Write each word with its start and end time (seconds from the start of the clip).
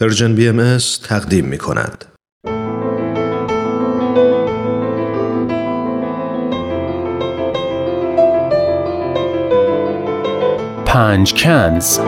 پرژن 0.00 0.34
بی 0.34 0.48
ام 0.48 0.78
تقدیم 1.08 1.44
می 1.44 1.58
کند. 1.58 2.04
پنج 10.84 11.34
کنز 11.34 11.98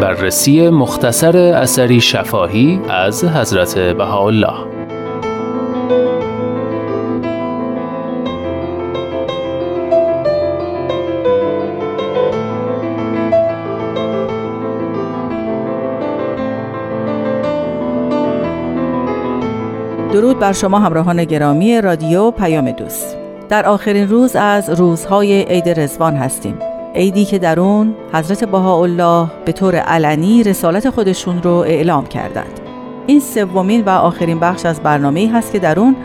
بررسی 0.00 0.68
مختصر 0.68 1.36
اثری 1.36 2.00
شفاهی 2.00 2.80
از 2.88 3.24
حضرت 3.24 3.78
بهاءالله 3.78 4.73
درود 20.14 20.38
بر 20.38 20.52
شما 20.52 20.78
همراهان 20.78 21.24
گرامی 21.24 21.80
رادیو 21.80 22.30
پیام 22.30 22.70
دوست. 22.70 23.16
در 23.48 23.66
آخرین 23.66 24.08
روز 24.08 24.36
از 24.36 24.70
روزهای 24.70 25.42
عید 25.42 25.80
رزوان 25.80 26.16
هستیم. 26.16 26.58
عیدی 26.94 27.24
که 27.24 27.38
در 27.38 27.60
اون 27.60 27.94
حضرت 28.12 28.44
بهاءالله 28.44 29.28
به 29.44 29.52
طور 29.52 29.76
علنی 29.76 30.42
رسالت 30.42 30.90
خودشون 30.90 31.42
رو 31.42 31.50
اعلام 31.50 32.06
کردند. 32.06 32.60
این 33.06 33.20
سومین 33.20 33.84
و 33.84 33.88
آخرین 33.88 34.40
بخش 34.40 34.66
از 34.66 34.80
برنامه 34.80 35.30
هست 35.34 35.52
که 35.52 35.58
در 35.58 35.80
اون 35.80 35.96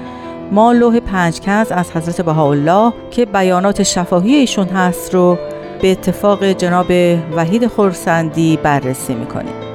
ما 0.52 0.72
لوح 0.72 1.00
پنج 1.00 1.40
کنز 1.40 1.72
از 1.72 1.92
حضرت 1.92 2.22
بهاءالله 2.22 2.94
که 3.12 3.26
بیانات 3.26 3.84
شفاهی 3.84 4.36
ایشون 4.36 4.68
هست 4.68 5.14
رو 5.14 5.38
به 5.82 5.92
اتفاق 5.92 6.44
جناب 6.44 6.92
وحید 7.36 7.68
خورسندی 7.68 8.58
بررسی 8.64 9.16
می‌کنیم. 9.16 9.69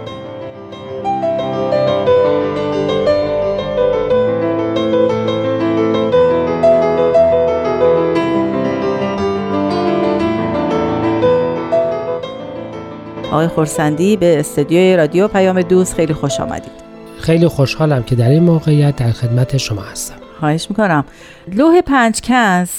آقای 13.34 13.48
خورسندی 13.48 14.16
به 14.16 14.40
استودیوی 14.40 14.96
رادیو 14.96 15.28
پیام 15.28 15.62
دوست 15.62 15.94
خیلی 15.94 16.14
خوش 16.14 16.40
آمدید. 16.40 16.72
خیلی 17.18 17.48
خوشحالم 17.48 18.02
که 18.02 18.14
در 18.14 18.28
این 18.28 18.42
موقعیت 18.42 18.96
در 18.96 19.12
خدمت 19.12 19.56
شما 19.56 19.80
هستم. 19.80 20.14
خواهش 20.40 20.66
می‌کنم. 20.70 21.04
لوح 21.52 21.80
پنج 21.80 22.20
کنز 22.20 22.70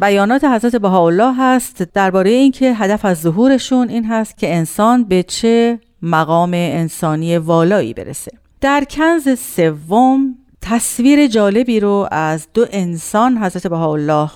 بیانات 0.00 0.44
حضرت 0.44 0.76
بهاءالله 0.76 1.34
هست 1.38 1.82
درباره 1.82 2.30
اینکه 2.30 2.74
هدف 2.74 3.04
از 3.04 3.20
ظهورشون 3.20 3.88
این 3.88 4.04
هست 4.04 4.38
که 4.38 4.54
انسان 4.54 5.04
به 5.04 5.22
چه 5.22 5.78
مقام 6.02 6.50
انسانی 6.54 7.38
والایی 7.38 7.94
برسه. 7.94 8.32
در 8.60 8.84
کنز 8.90 9.38
سوم 9.38 10.34
تصویر 10.62 11.26
جالبی 11.26 11.80
رو 11.80 12.08
از 12.10 12.48
دو 12.54 12.66
انسان 12.70 13.38
حضرت 13.38 13.66
بهاءالله 13.66 14.30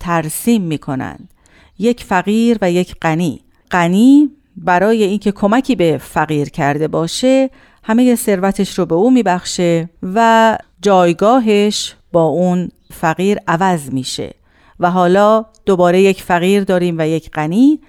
ترسیم 0.00 0.62
می‌کنند. 0.62 1.30
یک 1.78 2.04
فقیر 2.04 2.58
و 2.62 2.70
یک 2.70 2.94
غنی. 3.02 3.40
غنی 3.70 4.30
برای 4.64 5.02
اینکه 5.02 5.32
کمکی 5.32 5.76
به 5.76 5.98
فقیر 5.98 6.48
کرده 6.48 6.88
باشه 6.88 7.50
همه 7.84 8.14
ثروتش 8.14 8.78
رو 8.78 8.86
به 8.86 8.94
او 8.94 9.10
میبخشه 9.10 9.88
و 10.02 10.58
جایگاهش 10.82 11.94
با 12.12 12.24
اون 12.24 12.68
فقیر 12.92 13.38
عوض 13.48 13.90
میشه. 13.90 14.34
و 14.80 14.90
حالا 14.90 15.44
دوباره 15.66 16.02
یک 16.02 16.22
فقیر 16.22 16.64
داریم 16.64 16.94
و 16.98 17.08
یک 17.08 17.30
غنی 17.30 17.80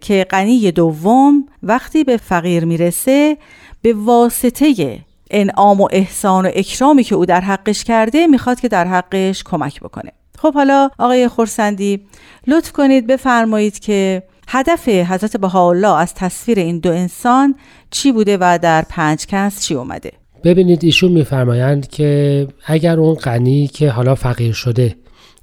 که 0.00 0.26
غنی 0.30 0.72
دوم 0.72 1.46
وقتی 1.62 2.04
به 2.04 2.16
فقیر 2.16 2.64
می‌رسه 2.64 3.36
به 3.82 3.92
واسطه 3.92 4.98
انعام 5.30 5.80
و 5.80 5.88
احسان 5.92 6.46
و 6.46 6.50
اکرامی 6.54 7.04
که 7.04 7.14
او 7.14 7.26
در 7.26 7.40
حقش 7.40 7.84
کرده 7.84 8.26
می‌خواد 8.26 8.60
که 8.60 8.68
در 8.68 8.86
حقش 8.86 9.42
کمک 9.44 9.80
بکنه. 9.80 10.12
خب 10.38 10.54
حالا 10.54 10.90
آقای 10.98 11.28
خورسندی 11.28 12.00
لطف 12.46 12.72
کنید 12.72 13.06
بفرمایید 13.06 13.78
که 13.78 14.22
هدف 14.52 14.88
حضرت 14.88 15.36
بهاءالله 15.36 15.98
از 15.98 16.14
تصویر 16.14 16.58
این 16.58 16.78
دو 16.78 16.90
انسان 16.90 17.54
چی 17.90 18.12
بوده 18.12 18.38
و 18.40 18.58
در 18.62 18.84
پنج 18.88 19.26
کس 19.26 19.62
چی 19.62 19.74
اومده؟ 19.74 20.12
ببینید 20.44 20.84
ایشون 20.84 21.12
میفرمایند 21.12 21.88
که 21.88 22.46
اگر 22.66 22.98
اون 23.00 23.14
غنی 23.14 23.66
که 23.66 23.90
حالا 23.90 24.14
فقیر 24.14 24.52
شده 24.52 24.96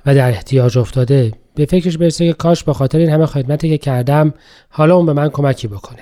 و 0.05 0.15
در 0.15 0.29
احتیاج 0.29 0.77
افتاده 0.77 1.31
به 1.57 1.65
فکرش 1.65 1.97
برسه 1.97 2.27
که 2.27 2.33
کاش 2.33 2.63
به 2.63 2.73
خاطر 2.73 2.97
این 2.97 3.09
همه 3.09 3.25
خدمتی 3.25 3.69
که 3.69 3.77
کردم 3.77 4.33
حالا 4.69 4.95
اون 4.95 5.05
به 5.05 5.13
من 5.13 5.29
کمکی 5.29 5.67
بکنه. 5.67 5.99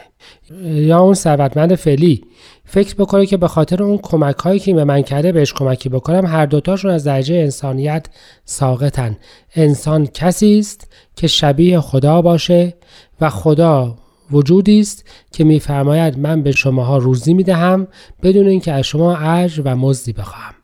یا 0.63 0.99
اون 0.99 1.13
ثروتمند 1.13 1.75
فعلی 1.75 2.23
فکر 2.65 2.95
بکنه 2.95 3.25
که 3.25 3.37
به 3.37 3.47
خاطر 3.47 3.83
اون 3.83 3.97
کمک 3.97 4.35
هایی 4.35 4.59
که 4.59 4.73
به 4.73 4.83
من 4.83 5.01
کرده 5.01 5.31
بهش 5.31 5.53
کمکی 5.53 5.89
بکنم 5.89 6.25
هر 6.25 6.45
دوتاشون 6.45 6.91
از 6.91 7.03
درجه 7.03 7.35
انسانیت 7.35 8.05
ساقطن. 8.45 9.17
انسان 9.55 10.05
کسی 10.05 10.59
است 10.59 10.91
که 11.15 11.27
شبیه 11.27 11.79
خدا 11.79 12.21
باشه 12.21 12.73
و 13.21 13.29
خدا 13.29 13.95
وجودی 14.31 14.79
است 14.79 15.05
که 15.31 15.43
میفرماید 15.43 16.19
من 16.19 16.43
به 16.43 16.51
شماها 16.51 16.97
روزی 16.97 17.33
می‌دهم 17.33 17.87
بدون 18.23 18.47
اینکه 18.47 18.71
از 18.71 18.85
شما 18.85 19.17
اجر 19.17 19.61
و 19.65 19.75
مزدی 19.75 20.13
بخواهم. 20.13 20.54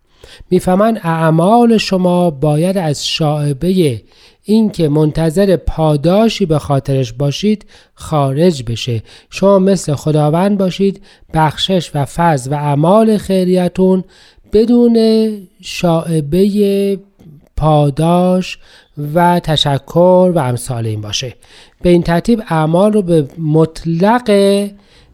می‌فهمند 0.49 0.99
اعمال 1.03 1.77
شما 1.77 2.29
باید 2.29 2.77
از 2.77 3.07
شاعبه 3.07 4.01
اینکه 4.43 4.89
منتظر 4.89 5.55
پاداشی 5.55 6.45
به 6.45 6.59
خاطرش 6.59 7.13
باشید 7.13 7.65
خارج 7.93 8.63
بشه. 8.63 9.03
شما 9.29 9.59
مثل 9.59 9.95
خداوند 9.95 10.57
باشید 10.57 11.01
بخشش 11.33 11.91
و 11.95 12.05
فضل 12.05 12.51
و 12.51 12.55
اعمال 12.55 13.17
خیریتون 13.17 14.03
بدون 14.53 14.97
شاعبه 15.61 16.99
پاداش 17.57 18.57
و 19.13 19.39
تشکر 19.39 20.31
و 20.35 20.39
امثال 20.39 20.85
این 20.85 21.01
باشه. 21.01 21.35
به 21.81 21.89
این 21.89 22.03
ترتیب 22.03 22.41
اعمال 22.47 22.93
رو 22.93 23.01
به 23.01 23.27
مطلق 23.37 24.31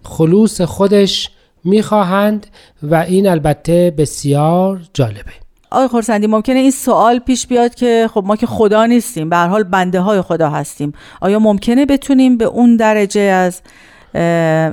خلوص 0.03 0.61
خودش 0.61 1.29
می‌خواهند 1.67 2.47
و 2.83 2.95
این 2.95 3.27
البته 3.27 3.93
بسیار 3.97 4.81
جالبه. 4.93 5.31
آقای 5.71 5.87
خورسندی 5.87 6.27
ممکنه 6.27 6.59
این 6.59 6.71
سوال 6.71 7.19
پیش 7.19 7.47
بیاد 7.47 7.75
که 7.75 8.09
خب 8.13 8.23
ما 8.25 8.35
که 8.35 8.47
خدا 8.47 8.85
نیستیم 8.85 9.29
به 9.29 9.35
هر 9.35 9.47
حال 9.47 9.63
بنده 9.63 9.99
های 9.99 10.21
خدا 10.21 10.49
هستیم. 10.49 10.93
آیا 11.21 11.39
ممکنه 11.39 11.85
بتونیم 11.85 12.37
به 12.37 12.45
اون 12.45 12.75
درجه 12.75 13.21
از 13.21 13.61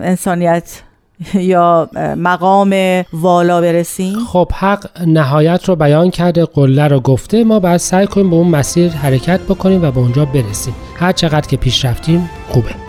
انسانیت 0.02 0.82
یا 1.34 1.88
مقام 2.16 2.74
والا 3.12 3.60
برسیم؟ 3.60 4.18
خب 4.18 4.52
حق 4.52 4.86
نهایت 5.06 5.64
رو 5.64 5.76
بیان 5.76 6.10
کرده 6.10 6.44
قله 6.44 6.88
رو 6.88 7.00
گفته. 7.00 7.44
ما 7.44 7.60
باید 7.60 7.76
سعی 7.76 8.06
کنیم 8.06 8.30
به 8.30 8.36
اون 8.36 8.48
مسیر 8.48 8.90
حرکت 8.92 9.40
بکنیم 9.40 9.84
و 9.84 9.90
به 9.90 9.98
اونجا 9.98 10.24
برسیم. 10.24 10.74
هر 10.96 11.12
چقدر 11.12 11.48
که 11.48 11.56
پیش 11.56 11.84
رفتیم 11.84 12.30
خوبه. 12.48 12.83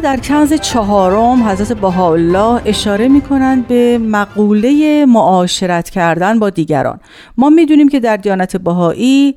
در 0.00 0.16
کنز 0.16 0.52
چهارم 0.52 1.48
حضرت 1.48 1.72
بهاءالله 1.72 2.62
اشاره 2.64 3.08
می 3.08 3.20
کنند 3.20 3.66
به 3.66 3.98
مقوله 3.98 5.06
معاشرت 5.06 5.90
کردن 5.90 6.38
با 6.38 6.50
دیگران. 6.50 7.00
ما 7.36 7.50
می‌دونیم 7.50 7.88
که 7.88 8.00
در 8.00 8.16
دیانت 8.16 8.56
بهایی 8.56 9.36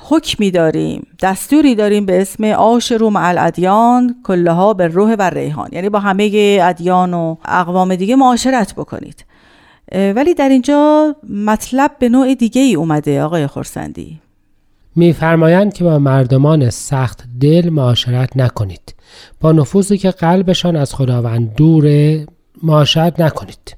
حکمی 0.00 0.50
داریم 0.50 1.06
دستوری 1.22 1.74
داریم 1.74 2.06
به 2.06 2.20
اسم 2.20 2.44
آشرو 2.44 3.10
مع 3.10 3.28
الادیان 3.28 4.16
کلها 4.24 4.74
به 4.74 4.86
روح 4.86 5.14
و 5.18 5.22
ریحان. 5.22 5.68
یعنی 5.72 5.88
با 5.88 5.98
همه 5.98 6.58
ادیان 6.62 7.14
و 7.14 7.36
اقوام 7.44 7.94
دیگه 7.94 8.16
معاشرت 8.16 8.74
بکنید. 8.74 9.24
ولی 9.92 10.34
در 10.34 10.48
اینجا 10.48 11.14
مطلب 11.46 11.90
به 11.98 12.08
نوع 12.08 12.34
دیگه 12.34 12.62
ای 12.62 12.74
اومده 12.74 13.22
آقای 13.22 13.46
خورسندی 13.46 14.20
میفرمایند 14.96 15.74
که 15.74 15.84
با 15.84 15.98
مردمان 15.98 16.70
سخت 16.70 17.24
دل 17.40 17.68
معاشرت 17.68 18.36
نکنید. 18.36 18.94
با 19.40 19.52
نفوذی 19.52 19.98
که 19.98 20.10
قلبشان 20.10 20.76
از 20.76 20.94
خداوند 20.94 21.54
دوره 21.54 22.26
معاشرت 22.62 23.20
نکنید. 23.20 23.76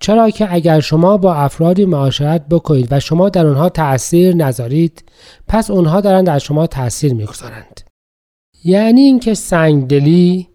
چرا 0.00 0.30
که 0.30 0.54
اگر 0.54 0.80
شما 0.80 1.16
با 1.16 1.34
افرادی 1.34 1.84
معاشرت 1.84 2.48
بکنید 2.48 2.88
و 2.90 3.00
شما 3.00 3.28
در 3.28 3.46
آنها 3.46 3.68
تأثیر 3.68 4.34
نذارید 4.34 5.04
پس 5.48 5.70
اونها 5.70 6.00
دارند 6.00 6.26
در 6.26 6.38
شما 6.38 6.66
تأثیر 6.66 7.14
می‌گذارند. 7.14 7.80
یعنی 8.64 9.00
اینکه 9.00 9.34
سنگدلی 9.34 10.48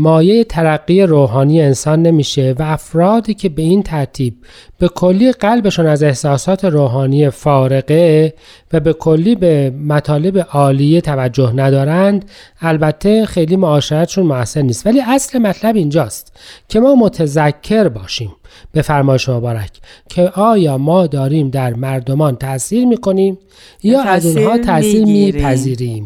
مایه 0.00 0.44
ترقی 0.44 1.02
روحانی 1.02 1.62
انسان 1.62 2.02
نمیشه 2.02 2.54
و 2.58 2.62
افرادی 2.62 3.34
که 3.34 3.48
به 3.48 3.62
این 3.62 3.82
ترتیب 3.82 4.34
به 4.78 4.88
کلی 4.88 5.32
قلبشون 5.32 5.86
از 5.86 6.02
احساسات 6.02 6.64
روحانی 6.64 7.30
فارقه 7.30 8.34
و 8.72 8.80
به 8.80 8.92
کلی 8.92 9.34
به 9.34 9.70
مطالب 9.70 10.38
عالیه 10.38 11.00
توجه 11.00 11.52
ندارند 11.56 12.24
البته 12.60 13.26
خیلی 13.26 13.56
معاشرتشون 13.56 14.26
موثر 14.26 14.62
نیست. 14.62 14.86
ولی 14.86 15.00
اصل 15.00 15.38
مطلب 15.38 15.76
اینجاست 15.76 16.32
که 16.68 16.80
ما 16.80 16.94
متذکر 16.94 17.88
باشیم. 17.88 18.32
به 18.72 18.82
فرمایش 18.82 19.28
مبارک 19.28 19.70
که 20.08 20.22
آیا 20.28 20.78
ما 20.78 21.06
داریم 21.06 21.50
در 21.50 21.74
مردمان 21.74 22.36
تاثیر 22.36 22.86
می‌کنیم 22.86 23.38
یا 23.82 24.02
از 24.02 24.26
اونها 24.26 24.58
تاثیر 24.58 25.04
میپذیریم. 25.04 26.04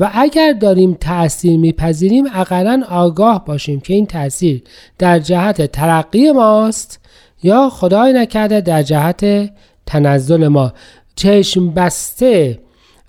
و 0.00 0.10
اگر 0.14 0.52
داریم 0.52 0.94
تاثیر 0.94 1.58
میپذیریم 1.58 2.24
اقلا 2.34 2.82
آگاه 2.88 3.44
باشیم 3.44 3.80
که 3.80 3.94
این 3.94 4.06
تاثیر 4.06 4.62
در 4.98 5.18
جهت 5.18 5.72
ترقی 5.72 6.32
ماست 6.32 7.00
یا 7.42 7.68
خدای 7.70 8.12
نکرده 8.12 8.60
در 8.60 8.82
جهت 8.82 9.50
تنزل 9.86 10.48
ما. 10.48 10.72
چشم 11.16 11.70
بسته 11.70 12.60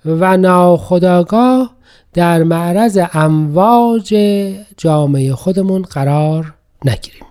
و 0.04 0.36
ناخداگاه 0.36 1.76
در 2.14 2.42
معرض 2.42 2.98
امواج 3.12 4.14
جامعه 4.76 5.34
خودمون 5.34 5.82
قرار 5.82 6.54
نگیریم. 6.84 7.24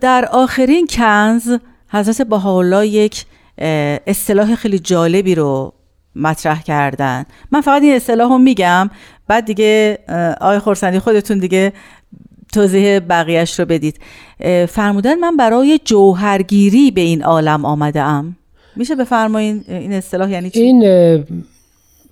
در 0.00 0.28
آخرین 0.32 0.86
کنز 0.86 1.58
حضرت 1.88 2.22
بهاءالله 2.22 2.86
یک 2.86 3.24
اصطلاح 4.06 4.54
خیلی 4.54 4.78
جالبی 4.78 5.34
رو 5.34 5.72
مطرح 6.16 6.62
کردن. 6.62 7.24
من 7.50 7.60
فقط 7.60 7.82
این 7.82 7.96
اصطلاح 7.96 8.28
رو 8.28 8.38
میگم 8.38 8.90
بعد 9.28 9.44
دیگه 9.44 9.98
آقای 10.40 10.58
خورسندی 10.58 10.98
خودتون 10.98 11.38
دیگه 11.38 11.72
توضیح 12.52 12.98
بقیهش 12.98 13.58
رو 13.58 13.64
بدید. 13.64 14.00
فرمودن 14.68 15.14
من 15.14 15.36
برای 15.36 15.80
جوهرگیری 15.84 16.90
به 16.90 17.00
این 17.00 17.22
عالم 17.22 17.64
آمده 17.64 18.00
ام 18.00 18.36
میشه 18.76 18.94
بفرمایین 18.94 19.64
این 19.68 19.92
اصطلاح 19.92 20.30
یعنی 20.30 20.50
چی؟ 20.50 20.60
این 20.60 21.24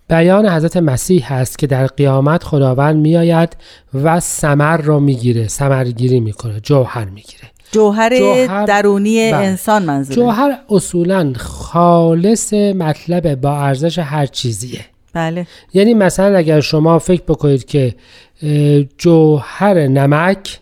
بیان 0.08 0.49
حضرت 0.49 0.76
مسیح 0.76 1.32
هست 1.32 1.58
که 1.58 1.67
در 1.67 1.87
قیامت 1.87 2.43
خداوند 2.43 2.96
میآید 2.96 3.56
و 3.94 4.20
سمر 4.20 4.76
رو 4.76 5.00
می‌گیره 5.00 5.49
سمرگیری 5.49 6.20
می‌کنه 6.20 6.61
جوهر 6.61 7.05
می‌گیره. 7.05 7.50
جوهر, 7.72 8.19
جوهر- 8.19 8.64
درونی 8.64 9.32
بله. 9.32 9.44
انسان 9.44 9.82
منظوره. 9.82 10.17
جوهر 10.17 10.58
اصولا 10.70 11.32
خالص 11.37 12.52
مطلب 12.52 13.40
با 13.40 13.56
ارزش 13.56 13.99
هر 13.99 14.26
چیزیه. 14.26 14.81
بله. 15.12 15.46
یعنی 15.75 15.94
مثلا 15.94 16.37
اگر 16.38 16.61
شما 16.61 16.99
فکر 16.99 17.22
بکنید 17.28 17.64
که 17.64 17.94
جوهر 18.99 19.75
نمک 19.75 20.58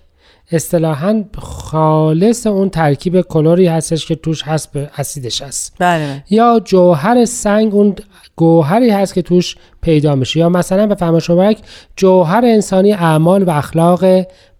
اصطلاحا 0.52 1.25
خالص 1.38 2.46
اون 2.46 2.70
ترکیب 2.70 3.20
کلوری 3.20 3.66
هستش 3.66 4.06
که 4.06 4.14
توش 4.14 4.43
هست 4.43 4.72
به 4.72 4.90
اسیدش 4.99 5.43
هست. 5.43 5.75
بله 5.78 6.06
بله. 6.06 6.25
یا 6.31 6.60
جوهر 6.64 7.25
سنگ 7.25 7.75
اون 7.75 7.94
گوهری 8.37 8.90
هست 8.90 9.14
که 9.14 9.22
توش 9.22 9.56
پیدا 9.82 10.14
میشه. 10.14 10.40
یا 10.40 10.49
مثلا 10.49 10.87
به 10.87 10.94
فرمایش 10.94 11.31
مبارک 11.31 11.58
جوهر 11.96 12.44
انسانی 12.44 12.93
اعمال 12.93 13.43
و 13.43 13.50
اخلاق 13.50 14.05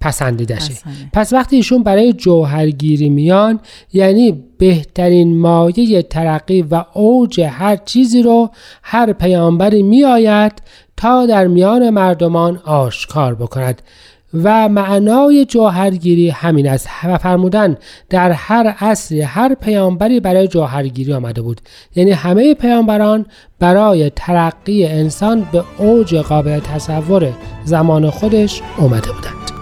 پسندیدشه. 0.01 0.75
پسنده. 0.75 1.11
پس 1.13 1.33
وقتی 1.33 1.57
ایشون 1.57 1.83
برای 1.83 2.13
جوهرگیری 2.13 3.11
میان 3.11 3.61
یعنی 3.93 4.45
بهترین 4.59 5.39
مایه 5.39 6.03
ترقی 6.03 6.63
و 6.63 6.85
اوج 6.95 7.41
هر 7.41 7.77
چیزی 7.77 8.23
رو 8.23 8.51
هر 8.83 9.13
پیامبری 9.13 9.83
میآید 9.83 10.53
تا 10.97 11.27
در 11.27 11.47
میان 11.47 11.91
مردمان 11.91 12.61
آشکار 12.65 13.35
بکند. 13.35 13.83
و 14.35 14.69
معنای 14.69 15.45
جوهرگیری 15.45 16.31
همین 16.31 16.69
است. 16.69 16.89
و 17.05 17.19
فرمودن 17.19 17.77
در 18.11 18.31
هر 18.31 18.75
عصری 18.81 19.21
هر 19.21 19.55
پیامبری 19.55 20.21
برای 20.21 20.49
جوهرگیری 20.49 21.13
آمده 21.13 21.43
بود. 21.43 21.61
یعنی 21.97 22.11
همه 22.11 22.55
پیامبران 22.55 23.27
برای 23.59 24.11
ترقی 24.17 24.87
انسان 24.87 25.49
به 25.53 25.65
اوج 25.79 26.15
قابل 26.15 26.61
تصور 26.61 27.33
زمان 27.65 28.11
خودش 28.11 28.63
اومده 28.79 29.13
بودند. 29.13 29.58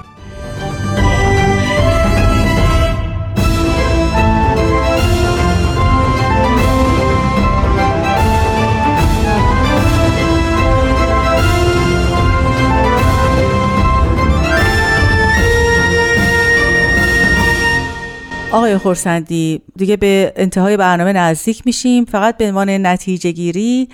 آقای 18.66 18.78
خورسندی 18.78 19.62
دیگه 19.76 19.96
به 19.96 20.32
انتهای 20.36 20.76
برنامه 20.76 21.12
نزدیک 21.12 21.62
میشیم 21.66 22.04
فقط 22.04 22.36
به 22.36 22.48
عنوان 22.48 22.86
نتیجه 22.86 23.30
گیری 23.30 23.88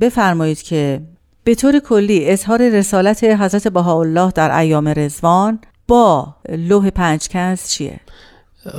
بفرمایید 0.00 0.62
که 0.62 1.00
به 1.44 1.54
طور 1.54 1.78
کلی 1.78 2.30
اظهار 2.30 2.68
رسالت 2.68 3.24
حضرت 3.24 3.68
بهاءالله 3.68 4.32
در 4.34 4.58
ایام 4.58 4.88
رزوان 4.96 5.58
با 5.88 6.36
لوح 6.48 6.90
پنجکنز 6.90 7.68
چیه؟ 7.68 8.00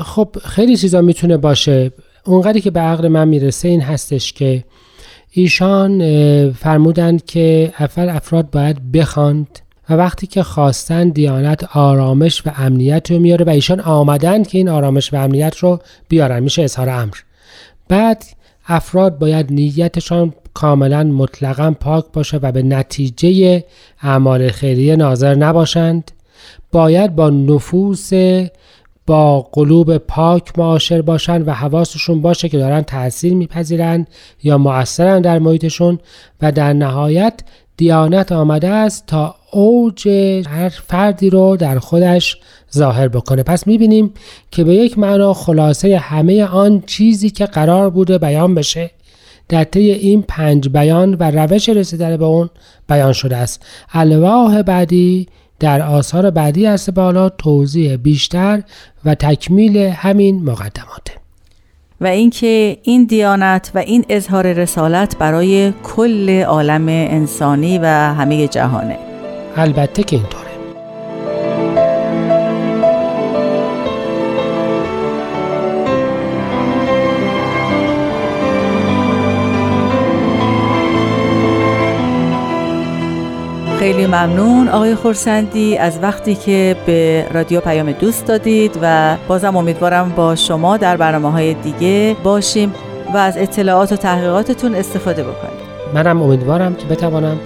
خب 0.04 0.36
خیلی 0.46 0.78
چیزا 0.78 1.02
می‌تونه 1.02 1.38
باشه 1.38 1.92
اونقدری 2.26 2.62
که 2.62 2.72
به 2.72 2.80
عقل 2.80 3.08
من 3.08 3.28
می‌رسه 3.28 3.68
این 3.68 3.82
هستش 3.82 4.34
که 4.34 4.64
ایشان 5.32 6.02
فرمودند 6.52 7.26
که 7.26 7.74
اول 7.80 8.10
افراد 8.10 8.50
باید 8.50 8.92
بخواند 8.92 9.60
و 9.90 9.94
وقتی 9.94 10.28
که 10.28 10.44
خواستن 10.44 11.10
دیانت 11.10 11.64
آرامش 11.78 12.48
و 12.48 12.52
امنیت 12.58 13.12
رو 13.12 13.20
میاره 13.20 13.46
و 13.46 13.50
ایشان 13.50 13.80
آمدند 13.80 14.48
که 14.48 14.58
این 14.58 14.70
آرامش 14.70 15.14
و 15.14 15.18
امنیت 15.18 15.58
رو 15.58 15.80
بیارن 16.10 16.40
میشه 16.44 16.64
اظهار 16.64 16.90
امر. 16.90 17.16
بعد 17.88 18.24
افراد 18.68 19.20
باید 19.20 19.52
نیتشان 19.52 20.34
کاملا 20.54 21.04
مطلقا 21.04 21.72
پاک 21.80 22.06
باشه 22.14 22.38
و 22.38 22.52
به 22.52 22.64
نتیجه 22.64 23.64
اعمال 24.02 24.50
خیریه 24.50 24.96
ناظر 24.96 25.36
نباشند. 25.36 26.12
باید 26.72 27.16
با 27.16 27.30
نفوس 27.30 28.10
با 29.08 29.42
قلوب 29.42 29.98
پاک 29.98 30.60
معاشر 30.60 31.02
باشن 31.02 31.42
و 31.42 31.52
حواسشون 31.52 32.22
باشه 32.22 32.50
که 32.50 32.58
دارن 32.58 32.82
تاثیر 32.82 33.34
میپذیرن 33.34 34.08
یا 34.44 34.58
مؤثرن 34.58 35.22
در 35.22 35.40
محیطشون 35.40 36.00
و 36.42 36.52
در 36.52 36.74
نهایت 36.74 37.40
دیانت 37.78 38.32
آمده 38.32 38.68
است 38.68 39.06
تا 39.08 39.36
اوج 39.52 40.08
هر 40.48 40.70
فردی 40.70 41.30
رو 41.30 41.58
در 41.58 41.80
خودش 41.80 42.38
ظاهر 42.74 43.08
بکنه. 43.08 43.44
پس 43.44 43.68
می‌بینیم 43.68 44.14
که 44.52 44.64
به 44.64 44.76
یک 44.76 45.00
معنا 45.00 45.34
خلاصه 45.34 45.98
همه 45.98 46.44
آن 46.44 46.84
چیزی 46.86 47.30
که 47.30 47.46
قرار 47.46 47.90
بوده 47.90 48.18
بیان 48.18 48.56
بشه. 48.56 48.92
در 49.50 49.64
طی 49.64 49.92
این 49.92 50.22
پنج 50.28 50.70
بیان 50.70 51.14
و 51.14 51.32
روش 51.32 51.70
رسیدن 51.70 52.18
به 52.18 52.26
اون 52.26 52.50
بیان 52.90 53.14
شده 53.14 53.38
است. 53.38 53.66
الواح 53.94 54.62
بعدی 54.62 55.28
در 55.60 55.82
آثار 55.82 56.30
بعدی 56.30 56.68
است 56.68 56.90
بالا 56.90 57.30
توضیح 57.30 57.96
بیشتر 57.96 58.64
و 59.06 59.16
تکمیل 59.16 59.78
همین 59.78 60.44
مقدماته. 60.44 61.25
و 62.02 62.06
اینکه 62.08 62.78
این 62.84 63.04
دیانت 63.04 63.72
و 63.76 63.78
این 63.78 64.06
اظهار 64.10 64.54
رسالت 64.54 65.18
برای 65.18 65.74
کل 65.84 66.44
عالم 66.44 66.88
انسانی 66.88 67.78
و 67.78 67.86
همه 67.86 68.48
جهانه. 68.48 68.98
البته 69.56 70.04
که 70.04 70.16
اینطوره 70.16 70.45
خیلی 83.86 84.08
ممنون. 84.08 84.68
آقای 84.68 84.96
خورسندی 84.96 85.78
از 85.78 86.00
وقتی 86.02 86.36
که 86.36 86.76
به 86.86 87.28
رادیو 87.34 87.60
پیام 87.62 87.92
دوست 87.92 88.26
دادید 88.28 88.80
و 88.82 89.18
بازم 89.28 89.58
امیدوارم 89.58 90.10
با 90.16 90.36
شما 90.36 90.78
در 90.78 90.98
برنامه 90.98 91.32
های 91.32 91.54
دیگه 91.54 92.16
باشیم 92.24 92.74
و 93.14 93.18
از 93.18 93.38
اطلاعات 93.38 93.92
و 93.92 93.96
تحقیقاتتون 93.96 94.76
استفاده 94.76 95.24
بکنیم. 95.24 95.60
منم 95.94 96.22
امیدوارم 96.22 96.76
که 96.76 96.86
بتوانم 96.86 97.40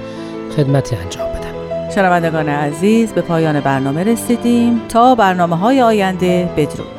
خدمتی 0.55 0.95
انجام 0.95 1.29
بدم. 1.29 1.89
شنوندگان 1.95 2.49
عزیز 2.49 3.13
به 3.13 3.21
پایان 3.21 3.59
برنامه 3.59 4.03
رسیدیم. 4.03 4.81
تا 4.89 5.15
برنامه 5.15 5.57
های 5.57 5.81
آینده 5.81 6.49
بدرود. 6.57 6.98